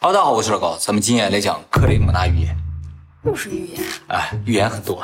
[0.00, 2.56] 哈喽，大家好，我是老高，咱们今天来讲克雷姆纳预言。
[3.24, 5.02] 又是预言，哎，预言很多，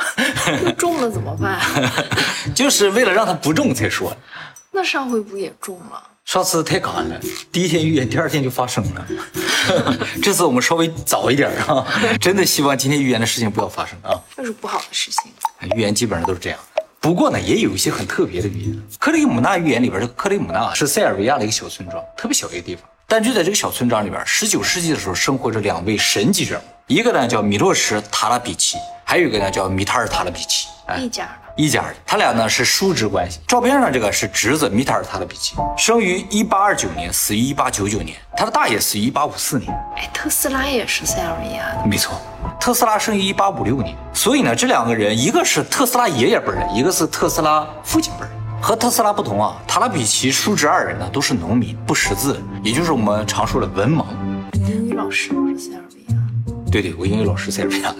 [0.65, 1.61] 又中了怎么办？
[2.55, 4.17] 就是为了让他不中才说。
[4.71, 6.01] 那上回不也中了？
[6.25, 7.21] 上次太赶了，
[7.51, 9.05] 第一天预言，第二天就发生了。
[10.23, 11.85] 这次我们稍微早一点啊，
[12.21, 14.15] 真的希望今天预言的事情不要发生啊。
[14.39, 15.23] 又是不好的事情。
[15.77, 16.59] 预言基本上都是这样。
[17.01, 18.83] 不过呢，也有一些很特别的预言。
[19.01, 22.89] 克雷姆纳预言里边，的克雷姆纳是塞尔维亚的一个小村庄，特别小一个地方。
[23.07, 30.69] 但就在这个小村庄里边，十九世纪的时候生活着两位神级人物，一个呢叫米洛什·塔拉比奇，还有一个呢叫米塔尔·塔拉比奇，
[30.99, 31.31] 一家的。
[31.57, 33.39] 一家的，他俩呢是叔侄关系。
[33.47, 38.17] 照片上这个是侄子米塔尔·塔拉比奇，生于一八二九年，死于一八九九年。
[38.37, 39.73] 他的大爷死于一八五四年。
[39.97, 41.87] 哎，特斯拉也是塞尔维亚的。
[41.87, 42.21] 没错，
[42.59, 43.97] 特斯拉生于一八五六年。
[44.13, 48.27] 所以呢，这两个人，一个是特斯拉爷爷辈的，一个是特斯拉父亲辈。
[48.65, 54.07] 和特斯拉不同啊，塔拉比奇叔侄二人呢都是农民，不识字，也就是我们常说的文盲。
[54.55, 56.19] 英语老师都是塞尔维亚。
[56.73, 57.95] 对对，我英语老师塞尔维亚。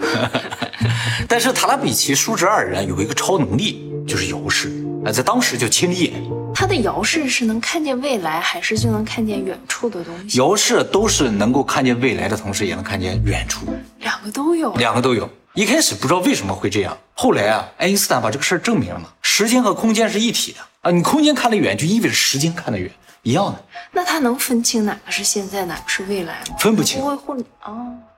[1.29, 4.71] 但是塔拉比奇叔侄二人有一个超能力，就是遥视，
[5.05, 6.13] 啊，在当时就亲眼。
[6.55, 10.39] 他的遥视是能看见未来，还是就能看见远处的东西？
[10.39, 13.67] 遥视都是能够看见未来的同时，也能看见远处。
[13.99, 14.73] 两个都有。
[14.73, 15.29] 两个都有。
[15.55, 23.63] 一开始不知道为什么会这样，后来啊，爱因斯坦把这个事儿证明了嘛，时间和空间是一体的啊，你空间看得远，就意味着时间看得远，一样的。
[23.93, 26.57] 那他能分清哪个是现在，哪个是未来吗？
[26.59, 27.71] 分不清，不会混啊。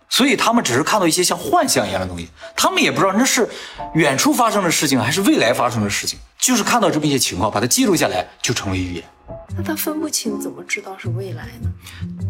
[0.10, 3.48] 所以他们只是看到一些像幻象一样的东西，他们也不知道那是
[3.94, 9.04] 远处发生的事情还是未来发生的事情，就是看到这么一些情况，把它记录下来，就成为预言。
[9.56, 11.70] 那他分不清，怎么知道是未来呢？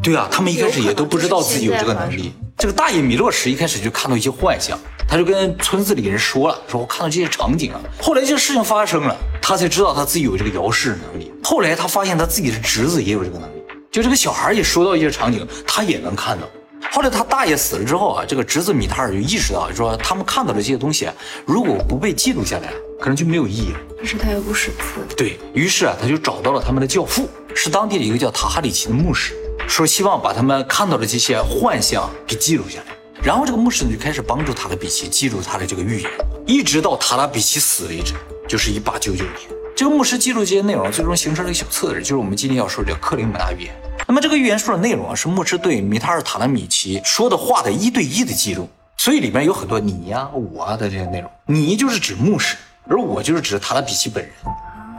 [0.01, 2.33] 对啊，他们一开始也都不知道自己有这个能力。
[2.57, 7.79] 这个大爷米洛什一开始就看到一些幻象，他就跟村子里人说了，说我看到这些场景啊。
[8.01, 11.31] 后来这个事情发生了，他才知道他自己有这个遥视能力。
[11.43, 13.61] 后来他发现他自己的侄子也有这个能力，
[13.91, 16.47] 就这个小孩也说到一些场景，他也能看到。
[16.91, 21.09] 后来他大爷死了之后啊，这个侄子米塔尔就意识到，说他们看到的这些东西，
[21.45, 23.79] 如果不被记录下来，可能就没有意义了。
[23.99, 29.33] 可是他又不识字，对于是啊，他就找到了他们的教父，是当地的一个叫塔哈里奇的牧师，
[29.67, 32.95] 说希望把他们看到的这些幻象给记录下来。
[33.23, 36.11] 然后这个牧师呢就开始帮助塔拉比奇记录他的这个预言，
[36.45, 38.13] 一直到塔拉比奇死为止，
[38.47, 39.35] 就是一八九九年。
[39.75, 43.75] 这个牧师记录这些内容，最终形成了一个小册子，就是我们今天要说的克林姆纳预言。
[44.07, 51.29] 那么这个预言书的内容啊，是牧师对米塔尔塔拉米奇说的话的一对一的记录，所以里面有很多你呀、我啊的这些内容。
[51.45, 52.55] 你就是指牧师，
[52.89, 54.31] 而我就是指他的笔记本人，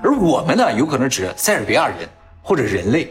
[0.03, 2.09] 而我们呢，有可能指塞尔维亚人
[2.43, 3.11] 或者人类，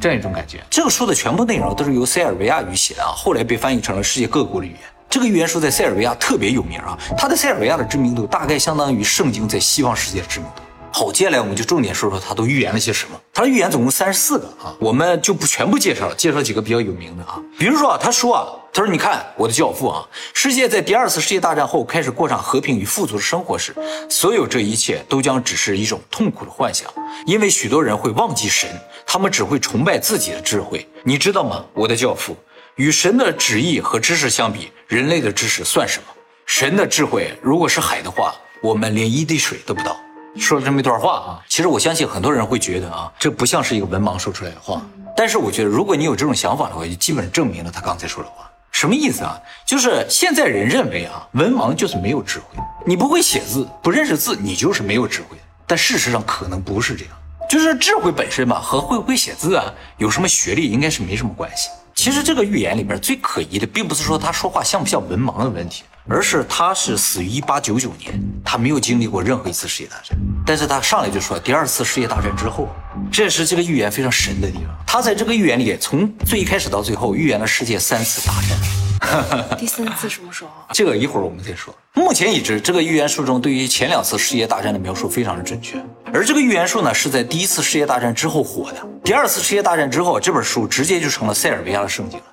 [0.00, 0.62] 这样一种感觉。
[0.70, 4.80] 这个书的全部内容都是由塞尔维亚语写的啊，后来被翻译成了世界各国的语言。
[5.10, 10.62] 这个预言书在塞尔维亚特别有名啊，它在塞尔维亚的知名度大概相当于圣经在西方世界的知名度。
[10.94, 13.18] 好，接下来我们就重点说说他都预言了些什么。
[13.32, 17.40] 他的预言总共三十四个啊，我们就不全部介绍了，介绍几个比较有名的啊。
[17.58, 23.74] 比如说啊，他说啊，他说你看我的教父啊，世界在第二次世界大战后开始过上和平与富足的生活时，
[24.10, 26.92] 所有这一切都将只是一种痛苦的幻想，
[27.24, 28.68] 因为许多人会忘记神，
[29.06, 30.86] 他们只会崇拜自己的智慧。
[31.02, 32.36] 你知道吗，我的教父？
[32.76, 36.04] 与神的旨意和知识相比，人类的知识算什么？
[36.44, 39.96] 神的智慧如果是海的话，我们连一滴水都不到。
[40.36, 44.80] 说了这么一段话啊，其实我相信很多人会觉得啊，这不像是一个文盲说出来的话。
[45.14, 48.50] 但是我觉得，如果你有这种想法的话，就基本证明了他刚才说的话。
[48.70, 49.38] 什么意思啊？
[49.66, 55.36] 就是现在人认为啊，文盲就是没有智慧，你不会写字，不认识字，你就是没有智慧。
[55.66, 57.14] 但事实上可能不是这样，
[57.48, 59.66] 就是智慧本身嘛，和会不会写字啊，
[59.98, 61.68] 有什么学历应该是没什么关系。
[61.94, 65.84] 其实这个预言里边最可疑的，并不是说他说话像不像文盲的问题。
[66.08, 68.12] 而是他是死于一八九九年，
[68.44, 72.68] 他没有经历过任何一次世界大战，但是他上来就说第二次世界大战之后，
[73.10, 74.66] 这是这个预言非常神的地方。
[74.86, 78.58] 他在这个预言里，从最开始到最后预言了世界三次大战。
[79.58, 80.50] 第三次什么时候？
[80.72, 81.74] 这个一会儿我们再说。
[81.94, 85.76] 目前已知，这个预言书中对于前两次世界大战的描述非常的准确，
[86.12, 88.86] 而这个预言书呢是在第一次世界大战之后火的。
[89.02, 92.24] 第二次世界大战之后，这本书直接就成了塞尔维亚的圣经了。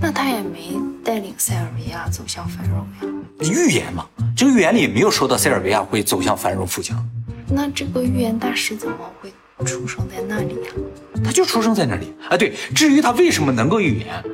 [0.00, 3.11] 那他也没带领塞尔维亚走向繁荣呀？
[3.40, 4.06] 预言嘛，
[4.36, 7.04] 这个预言里没有说到塞尔维亚会走向繁荣富强。
[7.48, 9.32] 那这个预言大师怎么会
[9.64, 10.72] 出生在那里呀？
[11.24, 12.36] 他就出生在那里啊。
[12.36, 14.24] 对，至于他为什么能够预言，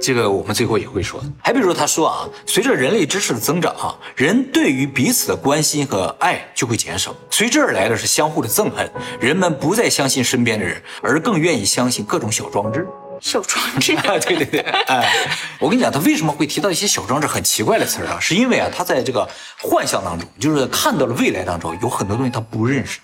[0.00, 1.22] 这个我们最后也会说。
[1.40, 8.90] 还比如他说啊，随着人类知识的增长啊，人对于彼此的关心和爱就会减少，随之而来的是相互的憎恨。
[9.20, 12.86] 人们不再相信身边的人，而更愿意相信各种小装置。
[13.20, 15.12] 小装置 啊，对对对，哎，
[15.58, 18.18] 我跟你讲，他为什么会提到一些小装置很奇怪的词儿啊？
[18.20, 19.28] 是因为啊，他在这个
[19.60, 23.00] 幻象当中，就是看到了未来当中有很多东西他不认识，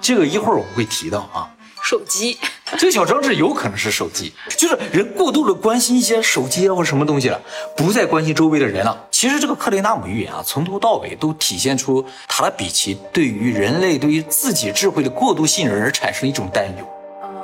[0.00, 1.48] 这个一会儿我会提到啊。
[1.84, 2.38] 手机，
[2.78, 7.40] 这个小装置有可能是手机，就是人过度的关心一些手机啊或者什么东西了，
[7.76, 8.96] 不再关心周围的人了。
[9.10, 16.88] 其实这个克雷纳姆预言啊，从头到尾都体现出塔拉比奇对于人类对于自己智慧的过度信任而产生一种担忧。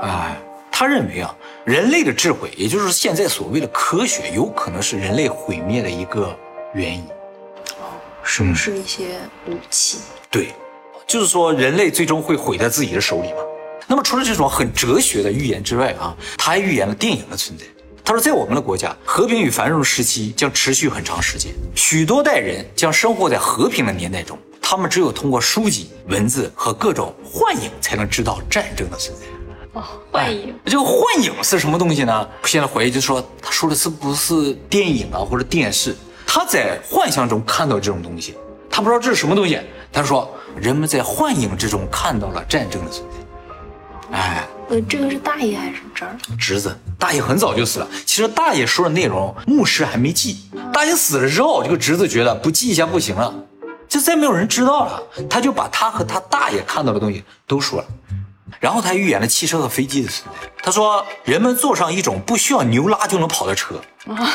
[0.00, 0.37] 哎，
[0.80, 1.34] 他认为啊，
[1.64, 6.32] 人类的智慧，也就是现在所谓的科学，有可能是人类毁灭的一个
[6.72, 7.02] 原因。
[7.80, 9.98] 哦是不是一些武器？
[10.30, 10.50] 对，
[11.04, 13.38] 就是说人类最终会毁在自己的手里嘛。
[13.88, 17.64] 那么除了这种很哲学的预言之外啊，他还预言了电影的存在。
[18.04, 24.38] 他说，在我们的国家，和平与繁荣时期将持续很长时间，许多代人将生活在和平的年代中。
[24.62, 29.26] 他们只有通过书籍、文字和各种幻影，才能知道战争的存在。
[29.78, 30.52] 哦，幻影。
[30.64, 32.28] 这个幻影是什么东西呢？
[32.44, 35.94] 现在怀疑就是说，他说的是不是电影啊，或者电视？
[36.26, 38.36] 他在幻象中看到这种东西，
[38.69, 39.60] 他不知道这是什么东西。
[39.92, 44.16] 他说，人们在幻影之中看到了战争的存在。
[44.16, 46.16] 哎，呃，这个是大爷还是侄儿？
[46.38, 47.88] 侄子，大爷很早就死了。
[48.04, 50.38] 其实大爷说的内容，牧师还没记。
[50.72, 53.32] 大爷死了之后，这个侄子觉得不记一下不行了，
[53.88, 55.02] 就再没有人知道了。
[55.31, 57.86] 他就把他和他大爷看到的东西都说了。
[58.60, 60.48] 然后他预言了汽车和飞机的存在。
[60.62, 63.80] 他说，人们坐上一种不需要牛拉就能跑的车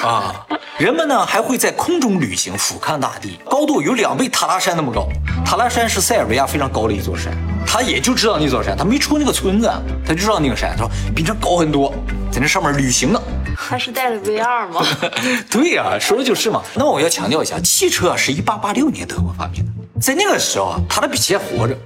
[0.02, 0.46] 啊。
[0.78, 5.08] 人们呢还会在空中旅行，俯瞰大地，高度有两倍塔拉山那么高。
[5.46, 7.32] 塔拉山是塞尔维亚非常高的一座山，
[7.68, 9.72] 他也就知道那座山，他没出那个村子，
[10.06, 11.94] 他就知道那个山，他说比这高很多，
[12.32, 13.22] 在那上面旅行呢。
[13.56, 14.84] 他是带了 VR 吗？
[15.52, 16.64] 对呀，说的就是嘛。
[16.74, 19.72] 那我要强调一下，汽车是一八八六年德国发明的，
[20.02, 21.78] 在那个时候啊，他的比奇还活着。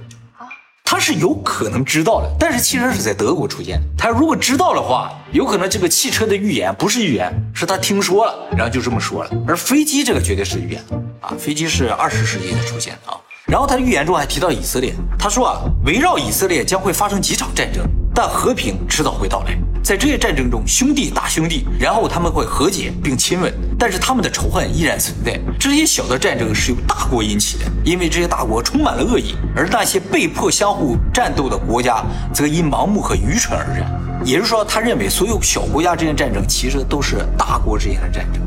[0.90, 3.82] 他是有可能知道的，但是汽车是在德国出现的。
[3.98, 9.30] 他如果知道的话，有可能这个汽车的预言不是预言，是他听说了，然后就这么说了。
[9.46, 10.82] 而飞机这个绝对是预言
[11.20, 13.20] 啊，飞机是二十世纪才出现的啊。
[13.44, 19.58] 然后他预言中还提到以色列，他说啊，围绕以色列将会发生几场战争，但和平迟早会到来。
[19.82, 25.38] 在这些战争中，兄弟打兄弟，然后他们会和解并亲吻，但是他们的仇恨依然存在。
[25.58, 32.04] 这些小的战争是由大国引起的，因为这些大国充满了恶意，而那些被迫相互战斗的国家
[32.34, 33.90] 则因盲目和愚蠢而战。
[34.24, 38.42] 也就是说，他认为所有小国家之间的战争其实都是大国之间的战争，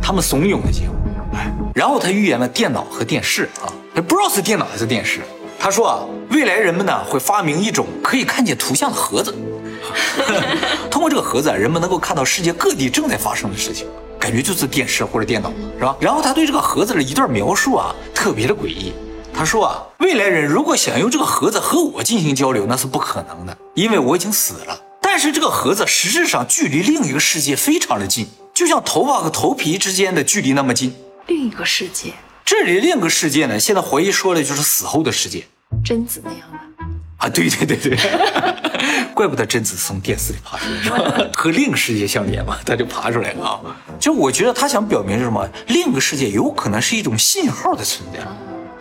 [0.00, 0.94] 他们怂恿的结果。
[1.32, 5.20] 哎，然后他预言了电脑和电视啊，不知道是电脑还是电视。
[5.58, 5.98] 他说啊，
[6.30, 9.34] 未来人们呢会发明一种可以看见图像的盒子。
[10.90, 13.86] 通过这个盒子，人们能够看到世界各地正在发生的事情，
[14.18, 15.96] 感觉就是电视或者电脑，是吧？
[16.00, 18.92] 然后他对这个盒子的一段描述啊，特别的诡异。
[19.34, 24.80] 他说啊，未来人如果想用这个盒子和我进行交流，那是不可能的，因为我已经死了。
[25.02, 30.94] 但是这个盒子实质上距离另一个世界非常的近，就像头发和头皮之间的距离那么近。
[31.26, 32.12] 另一个世界，
[32.44, 33.60] 这里另一个世界呢？
[33.60, 35.46] 现在怀疑说的就是死后的世界，
[35.84, 36.58] 贞子那样的。
[37.18, 37.96] 啊，对对对对，
[39.16, 43.60] 怪不得贞子从电视里爬出来， 和另一个世界相连嘛， 他就爬出来了啊。
[43.98, 45.48] 就我觉得他想表明是什么？
[45.68, 48.18] 另一个世界有可能是一种信号的存在，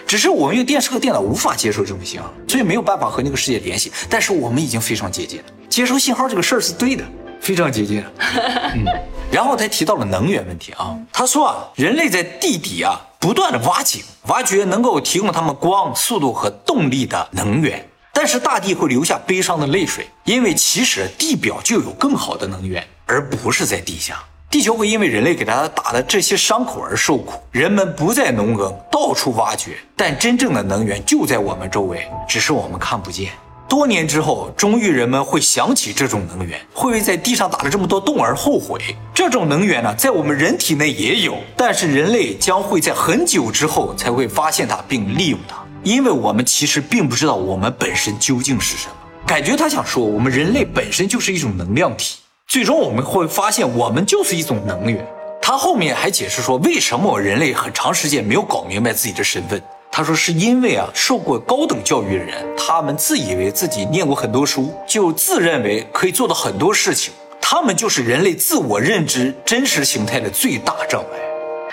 [0.06, 3.90] 只是我们用电视和电脑无法接受这种信号，所以没有办法和那个世界联系。
[4.10, 7.06] 但是我们已经非常接近了，接收信号这个事儿是对的，
[7.40, 8.12] 非常接近了。
[8.76, 8.84] 嗯，
[9.32, 17.88] 然后他提到了能源问题啊，他说啊，人类在地底啊不断的挖井，挖掘能够提供他们光、速度和动力的能源。
[18.18, 24.24] 但是大地会流下悲伤的泪水，因为其实地表就有更好的能源，而不是在地下。
[24.50, 27.34] 地球会因为人类给它打的这些伤口而受苦。
[27.52, 33.32] 人们不再农耕，到处挖掘，但真正的能源就在我们周围，只是我们看不见。
[33.68, 38.80] 多年之后，终于人们会想起这种能源，会为在地上打了这么多洞而后悔。
[39.14, 45.65] 这种能源呢，在我们人体内也有，但是人类将会在很久之后才会发现它并利用它。
[45.86, 48.94] 因为我们其实并不知道我们本身究竟是什么，
[49.28, 55.06] 感觉他想说我们人类本身就是一种能量体，最终我们会发现我们就是一种能源。
[55.40, 59.62] 他后面还解释说，为什么人类很长时间没有搞明白自己的身份。
[59.92, 71.25] 他说是因为啊，受过高等教育的人，他们自以为自己念过很多书，就自认为可以做到很多事情，他们就是人类自我认知真实形态的最大障碍。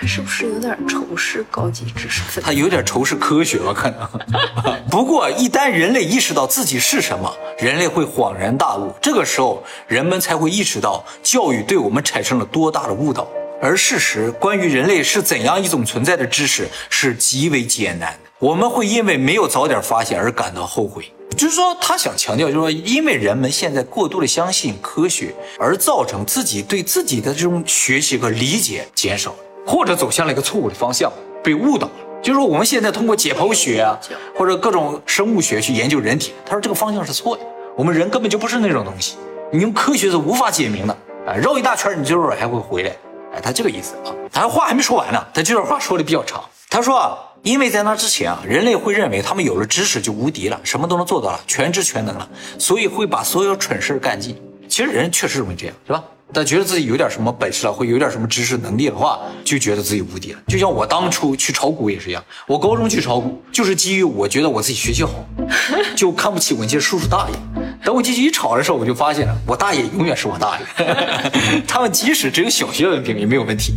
[0.03, 2.41] 他是不是有点仇视高级知识分子？
[2.41, 4.05] 他有点仇视科学，吧可能。
[4.91, 8.93] 不过，一旦人类意识到自己是什么，人类会恍然大悟。
[9.01, 13.25] 这个时候，人们才会意识到教育对我们产生了多大的误导。
[13.61, 18.29] 而事实，关于人类是怎样一种存在的知识是极为艰难的。
[18.39, 21.13] 我们会因为没有早点发现而感到后悔。
[21.37, 29.33] 就是说，他想强调，就是说，因为人们现在过度的相信科学，而造成自己对自己的这种学习和理解减少。
[29.65, 31.11] 或者走向了一个错误的方向，
[31.43, 31.93] 被误导了。
[32.21, 33.99] 就是说，我们现在通过解剖学啊，
[34.35, 37.43] 或者各种生物学去研究人体，他说这个方向是错的。
[37.75, 39.17] 我们人根本就不是那种东西，
[39.51, 40.95] 你用科学是无法解明的。
[41.27, 42.91] 啊，绕一大圈，你就是还会回来。
[43.33, 46.43] 哎，他这个意思啊，他话还没说完呢，他这段话说的比较长。
[46.69, 54.41] 他说啊，因为在那之前啊，人类会认为他们有了知识就无敌了，什么都能做到了，全知全能了，所以会把所有蠢事干尽。
[54.69, 56.03] 其实人确实容易这样，是吧？
[56.31, 60.39] 但觉得自己有点什么本事了，会有点什么知识能力的话，就觉得自己无敌了。
[60.47, 65.11] 就像我当初去炒股也是一样，我高中去炒股就是基于我觉得我自己学习好，
[65.95, 67.35] 就看不起我那些叔叔大爷。
[67.83, 70.65] 等我进去一炒的时候，我就发现了，我大爷永远是我大爷，
[71.67, 73.73] 他们即使只有小学文凭也没有问题。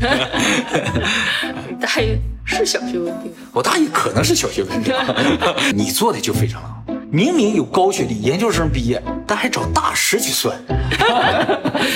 [1.80, 4.94] 大爷是小学文凭，我大爷可能是小学文凭，
[5.76, 6.82] 你做的就非常好。
[7.10, 10.56] 明明有高学历，研究生毕业，但还找大师去算，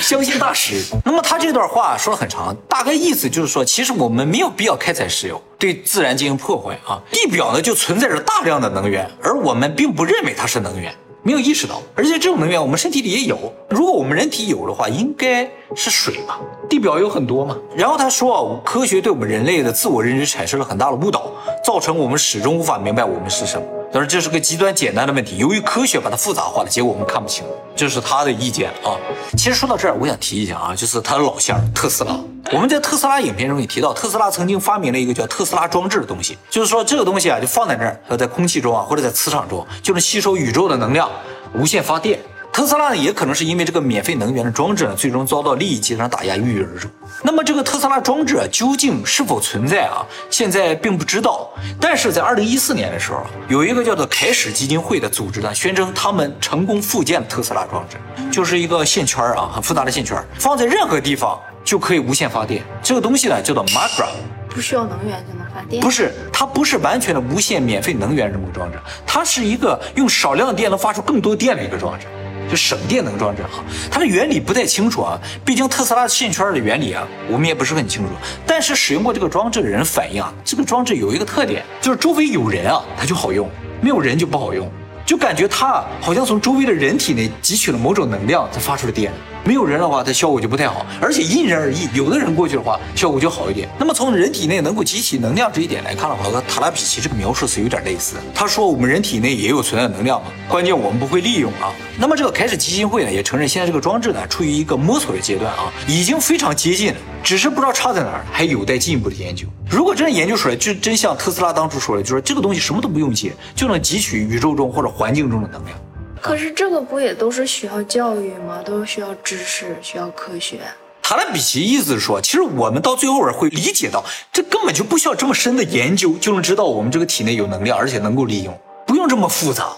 [0.03, 0.83] 相信大师。
[1.05, 7.01] 那么他这段话说的很长，大概意思就是说，其实我们没有必要开采石油，对自然进行破坏啊。
[7.13, 11.81] 地表呢就存在着大量的能源，而我们并不认为它是能源，没有意识到。
[11.95, 16.41] 而且这种能源我们身体里也有，如果我们人体有的话，应该是水吧？
[16.69, 17.57] 地表有很多嘛。
[17.77, 21.31] 然后他说，科学对我们人类的自我认知产生了很大的误导，
[21.65, 23.67] 造成我们始终无法明白我们是什么。
[23.93, 27.45] 但是这是个极端简单的问题，由于科学把它复杂化了，结果我们看不清。
[27.75, 28.95] 这是他的意见啊。
[29.37, 32.17] 其实说到这儿，我想提一下啊，就是他的老乡特斯拉。
[32.53, 41.11] 我们在特斯拉影片中也提到，特斯拉曾经发明了一个叫特斯拉装置的东西，就是说这个东西啊，就放在那儿，在空气中啊，或者在磁场中，就能吸收宇宙的能量，
[41.53, 42.21] 无限发电。
[42.53, 46.91] 特斯拉呢，也可能是因为这个免费能源的装置呢，最终遭到利益集团打压，郁郁而终。
[47.23, 50.05] 那么这个特斯拉装置啊，究竟是否存在啊？
[50.31, 51.49] 现在并不知道。
[51.81, 57.97] 但是在二零一四年的时候，有一个叫做凯始基金会的组织呢，宣称他们成功复建了特斯拉装置，
[58.31, 62.65] 就是一个线圈啊，很复杂的线圈，放在任何地方就可以无限发电。
[62.83, 64.09] 这个东西呢，叫做 Magra，
[64.49, 65.81] 不需要能源就能发电？
[65.81, 72.07] 不是，它不是完全的无限免费能源这么个装置，它是一个用少量的电能发出更多电的一个装置。
[72.51, 78.09] 就省电能装置哈，它的原理不太清楚啊，毕竟特斯拉线圈的原理啊，我们也不是很清楚。
[78.45, 83.47] 但是使用过这个装置的人反映啊，这个装置有一个特点，就是周围有人啊，它就好用；
[83.81, 84.69] 没有人就不好用，
[85.07, 89.13] 就感觉它好像从周围的人体内汲取了某种能量才发出的电。
[89.51, 91.89] 没有人的话，它效果就不太好，而且因人而异。
[91.93, 93.69] 有的人过去的话，效果就好一点。
[93.81, 98.15] 那么从人体内能够集体能量这一点来看的话，和塔拉比奇这个描述是有点类似。
[98.33, 101.75] 他说我们人体内也有存在能量嘛，关键我们不会利用啊。
[101.99, 109.49] 那么这个开始基金会呢，也承认现在这个装置呢处于一个摸索的阶段啊，已经非常接近了，只是不知道差在哪儿，还有待进一步的研究。
[109.69, 115.77] 如果真的研究出来，就真像特斯拉当初说的，就说这个东西什么都不用接，就能汲取宇宙中或者环境中的能量。
[116.21, 118.63] 可是这个不也都是需要教育吗？
[118.65, 120.61] 都是需要知识，需要科学。
[121.03, 129.71] 塔拉比奇意思是说，其实我们到最后会理解到，这根本就不需要这么深的研究，就能知道我们这个体内有能量，而且能够利用，不用这么复杂。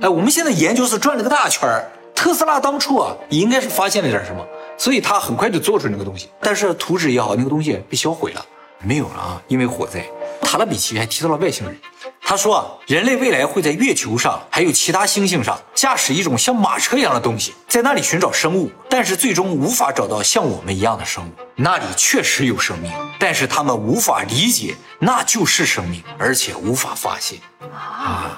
[0.00, 1.90] 哎，我们现在研究是转了个大圈儿。
[2.14, 4.46] 特斯拉当初啊，应该是发现了点什么，
[4.78, 6.28] 所以他很快就做出那个东西。
[6.40, 8.44] 但是图纸也好，那个东西被销毁了，
[8.82, 10.04] 没有了啊，因为火灾。
[10.42, 11.76] 塔拉比奇还提到了外星人。
[12.30, 21.32] 他说啊，人类未来会在月球上还有其他星星上驾驶一种像马车一样的东西，在那里寻找生物，但是最终无法找到像我们一样的生物。
[21.56, 27.40] 那里确实有生命，但是他们无法理解那就是生命，而且无法发现
[27.74, 28.29] 啊。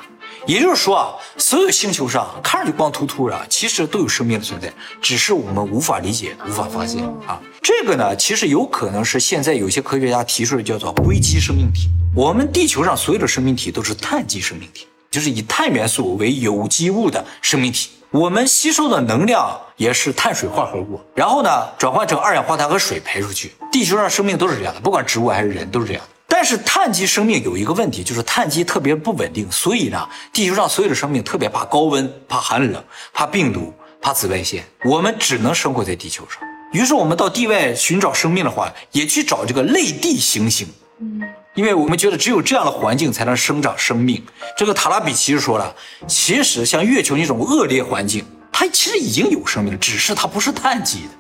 [0.47, 7.41] 也就是说啊，所有星球上看上去光秃秃的，其实都有生命的存在，只是我们无法理解、无法发现啊。
[7.63, 11.89] 这个呢，其实有可能是现在有些科学家提出的叫做硅基生命体。
[12.15, 17.91] 我们地球上所有的生命体都是碳基生命体，就是以碳元素为有机物的生命体。
[18.11, 23.53] 我们吸收的能量也是碳水化合物，然后呢转换成二氧化碳和水排出去。
[23.71, 26.03] 地球上生命都是这样的，不管植物还是人都是这样。
[26.43, 36.43] 但是碳基生命有一个问题，就是碳基特别不稳定，所以呢，地球上所有的生命特别怕高温、怕寒冷、怕病毒、怕紫外线，我们只能生活在地球上。
[36.73, 40.67] 于是我们到地外寻找生命的话，也去找这个类地行星，
[40.99, 41.23] 嗯，
[41.55, 44.21] 因为我们觉得只有这样的环境才能生长生命。
[44.59, 45.73] 这个塔拉比奇说了，
[46.09, 51.11] 其实像月球那种恶劣环境，它其实已经有生命了，只是它不是碳基的，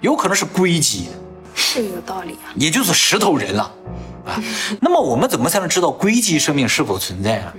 [0.00, 1.12] 有可能是硅基的，
[1.54, 3.62] 是有道理啊，也就是石头人了。
[3.62, 3.70] 啊，
[4.80, 7.52] 那么我们怎么才能知道硅基生命是否存在啊？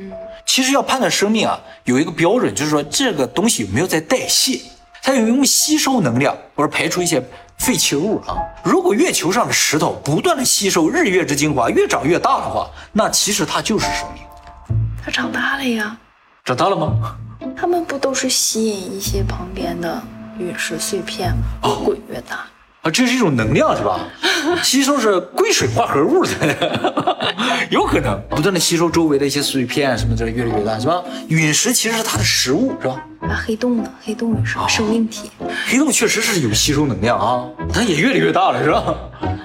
[0.46, 4.62] 其实要判断生命啊，有一个标准，就是说这个东西有没有在代谢，
[5.02, 7.22] 它有没有吸收能量或者排出一些
[7.58, 8.38] 废弃物啊。
[8.64, 14.24] 如果月球上的石头不断的吸收日月之精华，越长越大的话，那其实它就是生命。
[15.04, 15.98] 它长大了呀？
[16.46, 17.16] 长大了吗？
[17.56, 20.02] 它们不都是吸引一些旁边的
[20.40, 21.70] 陨石碎片吗？
[21.70, 22.46] 越滚越大。
[22.92, 24.00] 这是一种能量是吧？
[24.64, 26.32] 吸收是硅水化合物的，
[27.70, 31.04] 有可能不断的吸收周围的一些碎片什么的，越来越大，是吧？
[31.28, 33.04] 陨石其实是它的食物，是吧？
[33.22, 33.92] 那黑洞呢？
[34.02, 35.30] 黑洞也是个生命体。
[35.68, 38.84] 黑洞确实是有吸收能量啊，它也越来越大了，是吧？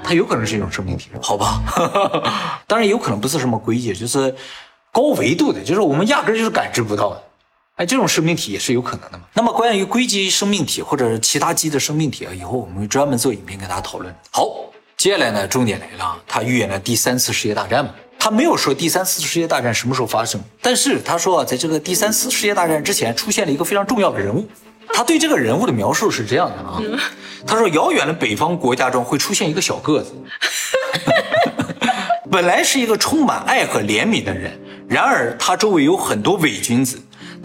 [0.04, 1.62] 它有可能是一种生命体，好吧？
[2.66, 4.34] 当然有可能不是什么硅基，就是
[4.92, 7.22] 高维度的，就是我们压根儿就是感知不到的。
[7.76, 9.24] 哎，这种生命体也是有可能的嘛。
[9.34, 14.14] 那么关于硅基生命体或者是其他基的生命体啊，以后我们会专门做影片跟大家讨论。
[14.30, 14.46] 好，
[14.96, 17.90] 接下来呢，重点来了啊，他预言了第三次世界大战嘛。
[18.18, 24.46] 他没有说第三次世界大战什么时候发生，但是他说啊，在这个第三次世界大战之前出现了一个非常重要的人物。
[24.94, 26.78] 他对这个人物的描述是这样的啊，
[27.46, 30.12] 他说遥远的北方国家中会出现一个小个子，
[32.30, 34.52] 本来是一个充满爱和怜悯的人，
[34.86, 37.00] 然而他周围有很多伪君子，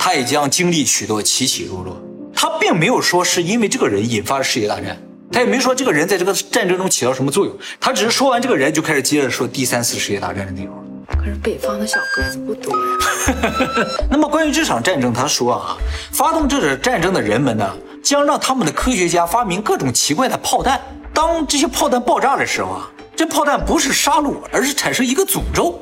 [0.07, 2.01] 他也将经历许多起起落落。
[2.33, 4.97] 他并没有说是因为这个人引发了世界大战，
[5.33, 10.73] 他也没说这个人在这个战争中起到什么作用，他只是说完这个人就开始接着说第三次世界大战的内容。
[11.09, 13.97] 可是北方的小个子不多呀。
[14.09, 15.77] 那么关于这场战争，他说啊，
[16.13, 17.69] 发动这场战争的人们呢，
[18.01, 20.79] 将让他们的科学家发明各种奇怪的炮弹。
[21.13, 25.81] 当这些炮弹爆炸的时候啊，这炮弹不是杀戮，而是产生一个诅咒。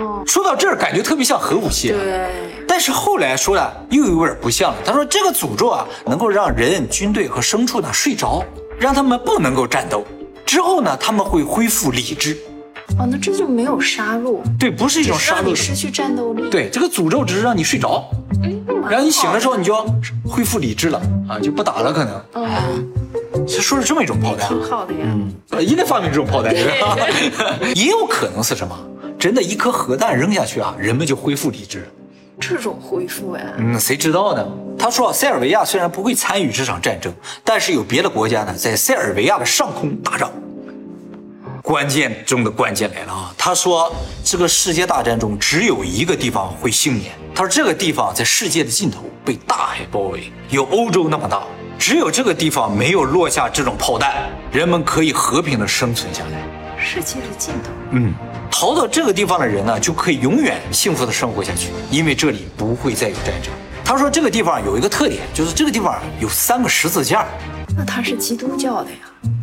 [0.00, 1.90] 哦，说到这儿，感觉特别像核武器。
[1.90, 2.28] 啊对，
[2.66, 4.78] 但是后来说了，又有点不像了。
[4.84, 8.44] 他说这个诅咒啊，能够让人、军队和牲畜呢睡着，
[8.78, 10.04] 让他们不能够战斗。
[10.44, 12.36] 之后呢，他们会恢复理智。
[12.98, 15.36] 哦，那这就没有杀戮，对，不是一种杀戮。
[15.36, 18.04] 让你失去战斗力。，对，这个诅咒只是让你睡着，
[18.88, 19.84] 然后你醒了之后你就要
[20.28, 22.12] 恢复理智了啊，就不打了可能。
[22.12, 25.00] 的嗯，是说是这么一种炮弹，挺好的呀。
[25.50, 26.54] 呃，应该发明这种炮弹，
[27.74, 28.78] 也有可能是什么？
[29.24, 31.88] 真的一颗核弹扔下去啊，人们就恢复理智。
[32.38, 34.46] 这种恢复呀，嗯，谁知道呢？
[34.78, 37.10] 他说啊，塞尔维亚虽然不会参与这场战争，
[37.42, 40.30] 但是有别的国家呢在塞尔维亚的上空打仗。
[41.62, 43.34] 关键中的关键来了啊！
[43.38, 43.90] 他说，
[44.22, 47.14] 这个世界大战中只有一个地方会幸免。
[47.34, 51.44] 他说，这个地方在世界的尽头被大海包围，有欧洲那么大，
[51.78, 56.46] 只有这个地方没有落下这种炮弹，人们可以和平的生存下来。
[56.78, 57.70] 世界的尽头。
[57.92, 58.12] 嗯，
[58.56, 63.52] 逃到这个地方的人呢，就可以永远幸福的生活下去，因为这里不会再有战争。
[63.84, 67.26] 他说这个地方有一个特点，就是这个地方有三个十字架，
[67.76, 68.98] 那他是基督教的呀？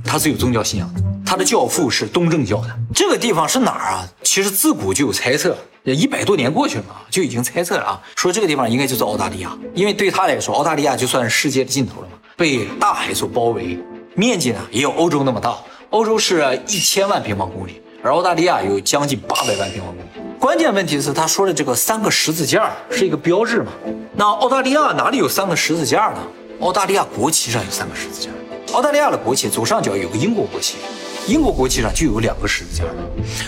[0.05, 2.69] 他是有宗教信仰的，他的教父是东正教的。
[2.95, 4.07] 这个地方是哪儿啊？
[4.23, 13.77] 其实自古就有猜测，一百多年过去了嘛，就已经猜测了啊，说这个地方应该就是澳大利亚，因为对他来说，澳大利亚就算是世界的尽头了嘛，被大海所包围，
[14.15, 15.57] 面积呢也有欧洲那么大，
[15.89, 20.07] 欧洲是一千万平方公里，而澳大利亚有将近八百万平方公里。
[20.39, 23.71] 关键问题是，他说的这个三个十字架是一个标志嘛？
[24.15, 26.17] 那澳大利亚哪里有三个十字架呢？
[26.61, 28.29] 澳大利亚国旗上有三个十字架。
[28.73, 30.77] 澳大利亚的国旗左上角有个英国国旗，
[31.27, 32.85] 英国国旗上就有两个十字架，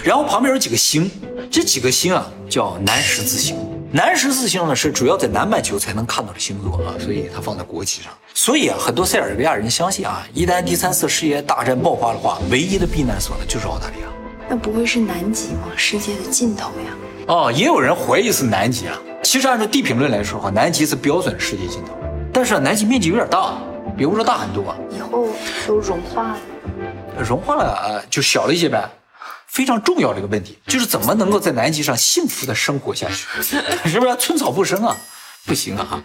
[0.04, 1.10] 然后旁边有几个星，
[1.50, 3.58] 这几个星啊叫南十字星。
[3.92, 8.12] 南十字星呢是主要在南半球才能看到的星座啊，所以它放在国旗上。
[8.36, 14.08] 所以啊，很多塞尔维亚人相信啊，一旦第三次世界大战爆发的话，唯一的避难所呢就是澳大利亚。
[14.54, 15.72] 那不会是南极吗？
[15.76, 16.94] 世界的尽头呀？
[17.26, 18.96] 哦，也有人怀疑是南极啊。
[19.24, 21.98] 其实按照地平论来说的话，南极是标准世界尽头，
[22.32, 23.58] 但是啊南极面积有点大，
[23.98, 24.78] 比欧洲大很多啊。
[24.96, 25.28] 以后
[25.66, 26.38] 都融化了。
[27.18, 28.88] 融化了啊，就小了一些呗。
[29.48, 33.26] 非常重要的一个问题就是怎么能够在南极上幸福的生活下去，
[33.89, 34.16] 是不是？
[34.18, 34.96] 寸草不生啊，
[35.48, 36.00] 不行啊！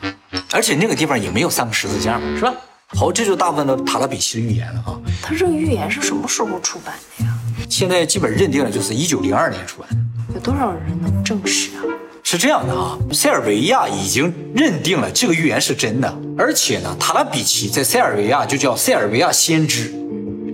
[0.55, 2.55] 而且那个地方也没有三个十字架嘛，是吧？
[2.97, 4.97] 好，这就大部分的塔拉比奇的预言了啊。
[5.21, 7.35] 他这个预言是什么时候出版的呀？
[7.69, 9.97] 现在基本认定了就是一九零二年出版的。
[10.35, 11.85] 有多少人能证实啊？
[12.23, 19.91] 是这样的啊，塞尔维亚已经认定了这个预言是真的，而且呢，塔拉比奇在塞尔维亚就叫塞尔维亚先知，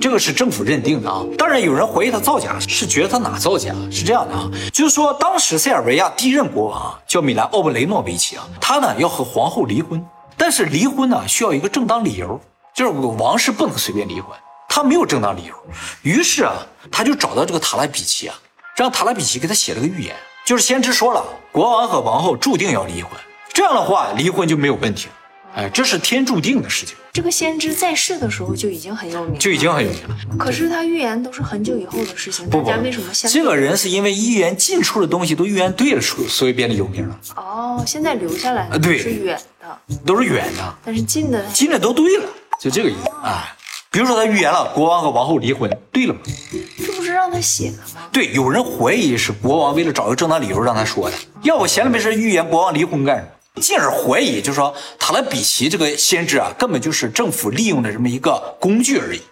[0.01, 1.25] 这个是政府认定的啊。
[1.37, 3.75] 当然有人怀疑他造假，是觉得他哪造假？
[3.91, 10.01] 是这样的啊，就是说当时塞尔维亚第一任国王啊叫米兰奥布雷诺维奇啊，他呢要和皇后离婚，
[10.37, 12.41] 但是离婚呢需要一个正当理由，
[12.73, 14.31] 就是王室不能随便离婚，
[14.75, 15.55] 他没有正当理由，
[16.03, 16.55] 于是啊
[16.91, 18.35] 他就找到这个塔拉比奇啊，
[18.75, 20.13] 让塔拉比奇给他写了个预言。
[20.45, 23.13] 就是先知说了，国王和王后注定要离婚，
[23.53, 25.13] 这样的话离婚就没有问题了。
[25.55, 30.17] 哎，这是天注定的事情，这个先知在世的时候就已经很有名，就已经很有名了。
[30.37, 33.41] 可是他预言都是很久以后的事情，大家为什么相信？
[33.41, 42.25] 这个人是因为预言近处的东西都预言对了，所所以变得有名了，哦，现在留下来的啊对是远的，都是远的，但是近的近的都对了，
[42.59, 43.09] 就这个意思。
[43.23, 43.55] 哎，
[43.95, 46.19] 比如说他预言了国王和王后离婚，对了吗？
[46.85, 48.03] 这不是让他写的吗？
[48.11, 53.63] 对，有人怀疑是国王为了找个正当理由让他说的，要不闲了没事预言国王离婚干什么？
[53.63, 59.23] 进而怀疑，就是说塔拉比奇这个先知啊，根本就是政府利用的这么一个工具而已。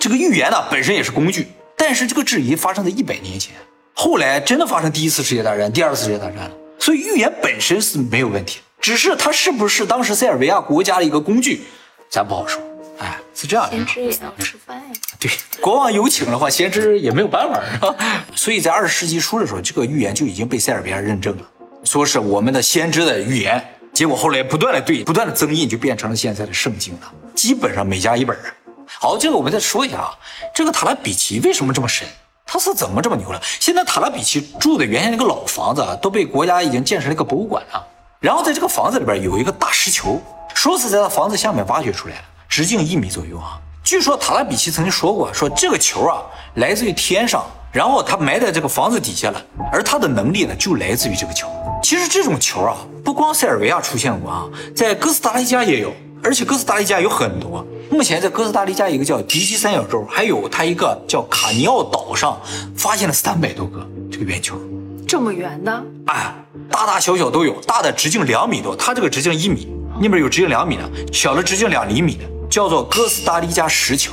[0.00, 3.54] 这个预言呢本身也是工具，但是这个质疑发生在一百年前，
[3.92, 11.62] 后来真的发生第一次世界大战、第二次世界大战了，所以预言本身是没有问题，只是它是不是当时塞尔维亚国家的一个工具，
[12.10, 12.60] 咱不好说。
[12.98, 13.76] 哎，是这样的。
[13.76, 14.84] 先知也要吃饭呀。
[15.18, 15.30] 对，
[15.60, 17.94] 国王有请的话，先知也没有办法，是吧？
[18.34, 21.42] 所以在二十世纪初的时候，这个预言就已经被塞尔维亚认证了，
[21.84, 23.62] 说是我们的先知的预言。
[23.92, 28.54] 结果后来不断的对，不断的增印，就变成了现在的圣经了，基本上每家一本啊。
[28.86, 30.10] 好，这个我们再说一下啊，
[30.54, 32.06] 这个塔拉比奇为什么这么神？
[32.46, 33.40] 他是怎么这么牛了？
[33.58, 37.86] 现在塔拉比奇住的原先那个老房子啊，都被国家已经建成了一个博物馆了。
[38.20, 40.20] 然后在这个房子里边有一个大石球，
[40.54, 42.22] 说是在他房子下面挖掘出来的，
[42.54, 43.58] 直径一米左右啊。
[43.82, 46.22] 据说塔拉比奇曾经说过，说这个球啊
[46.54, 51.48] 来自于天上，然后他埋在这个房子底下了，而他的能力呢就来自于这个球。
[51.82, 57.66] 其实这种球啊，不光塞尔维亚出现过啊，在哥斯达黎加也有，而且哥斯达黎加有很多。
[57.90, 62.40] 目前在哥斯达黎加一个叫迪基三角洲，还有它一个叫卡尼奥岛上，
[62.76, 64.56] 发现了三百多个这个圆球。
[65.08, 65.84] 这么圆的？
[66.06, 66.32] 哎，
[66.70, 69.66] 大大小小都有，大的直径两米多，它这个直径一米，
[70.00, 74.12] 那边有直径两米的，小的直径两厘米的，叫做哥斯达黎加石球。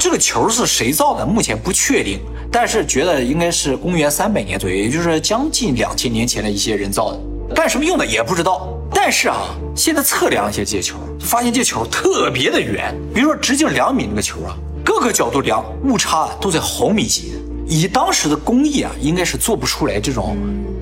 [0.00, 1.26] 这个球是谁造的？
[1.26, 7.20] 目前不确定，但是觉得应该是公元三百年左右，也就是将近两千年前的一些人造的。
[7.54, 8.66] 干什么用的也不知道。
[8.94, 12.98] 但是啊，现在测量一些这些球，发现这球特别的圆。
[13.12, 17.34] 比如说直径两米那个球啊，各个角度量误差都在毫米级。
[17.68, 20.38] 以当时的工艺啊，应该是做不出来这种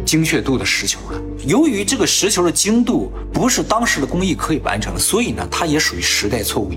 [0.07, 1.20] 精确度的石球的。
[1.44, 6.70] 由于这个石球的精度不是当时的工艺可以完成的，所以呢，它也属于时代错误。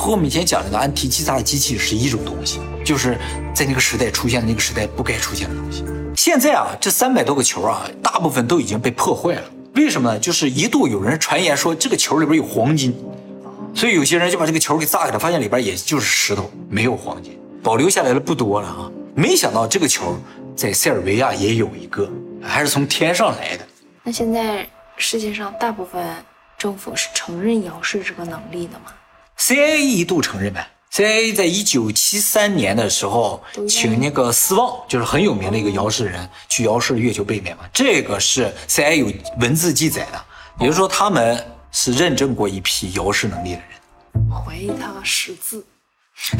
[0.00, 3.18] 和我们以前讲那个安提基萨的机器是一种东西，就是
[3.54, 5.84] 在那个时代出现的那个时代不该出现的东西。
[6.16, 9.42] 现在啊，这三百多个球啊，大部分都已经被破坏了。
[9.74, 10.18] 为什么呢？
[10.18, 12.96] 就是一度有人传言说这个球里边有黄金，
[13.74, 18.90] 所以有些人就把这个球给炸开了，发现里边也就是石头，没有黄金，保留下来的不多了啊。
[19.14, 20.18] 没想到这个球
[20.56, 22.10] 在塞尔维亚也有一个，
[22.40, 23.66] 还是从天上来的。
[24.02, 26.02] 那现在世界上大部分
[26.56, 28.94] 政府是承认遥视这个能力的吗
[29.40, 37.64] ？CIA 一度承认呗，CIA 在一九七三年的时候，请那个斯旺，就是很有名的一个遥视人，去遥视月球背面嘛。
[37.72, 40.22] 这个是 CIA 有文字记载的，
[40.60, 43.66] 也就是说他们是认证过一批遥视能力的人。
[44.30, 45.64] 怀疑他识字，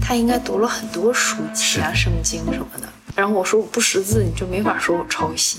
[0.00, 2.88] 他应该读了很多书籍啊、圣经什么的。
[3.14, 5.58] 然后我说我不识字，你就没法说我抄袭。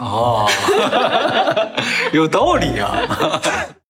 [0.00, 0.50] 哦，
[2.12, 3.76] 有道理啊。